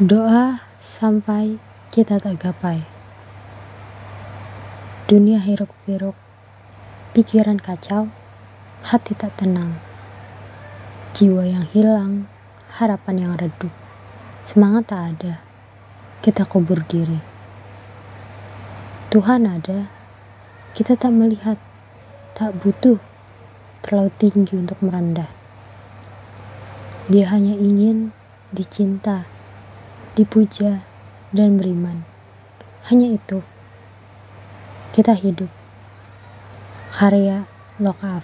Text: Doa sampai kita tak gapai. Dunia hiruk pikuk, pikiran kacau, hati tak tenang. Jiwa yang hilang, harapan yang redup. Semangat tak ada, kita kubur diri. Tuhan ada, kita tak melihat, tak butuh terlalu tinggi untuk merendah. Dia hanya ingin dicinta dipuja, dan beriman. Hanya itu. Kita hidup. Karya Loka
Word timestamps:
Doa 0.00 0.56
sampai 0.80 1.60
kita 1.92 2.16
tak 2.16 2.40
gapai. 2.40 2.80
Dunia 5.04 5.36
hiruk 5.36 5.68
pikuk, 5.84 6.16
pikiran 7.12 7.60
kacau, 7.60 8.08
hati 8.88 9.12
tak 9.12 9.36
tenang. 9.36 9.76
Jiwa 11.12 11.44
yang 11.44 11.68
hilang, 11.76 12.24
harapan 12.80 13.20
yang 13.20 13.32
redup. 13.36 13.68
Semangat 14.48 14.96
tak 14.96 15.12
ada, 15.12 15.44
kita 16.24 16.48
kubur 16.48 16.80
diri. 16.88 17.20
Tuhan 19.12 19.44
ada, 19.44 19.92
kita 20.72 20.96
tak 20.96 21.12
melihat, 21.12 21.60
tak 22.32 22.56
butuh 22.64 22.96
terlalu 23.84 24.08
tinggi 24.16 24.56
untuk 24.56 24.80
merendah. 24.80 25.28
Dia 27.12 27.28
hanya 27.28 27.52
ingin 27.52 28.16
dicinta 28.56 29.28
dipuja, 30.12 30.84
dan 31.32 31.56
beriman. 31.56 32.04
Hanya 32.92 33.16
itu. 33.16 33.40
Kita 34.92 35.16
hidup. 35.16 35.48
Karya 36.92 37.48
Loka 37.80 38.20